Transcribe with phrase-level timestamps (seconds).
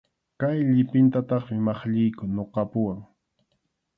[0.39, 2.99] Kay llipintataqmi maqlliyku ñuqapuwan.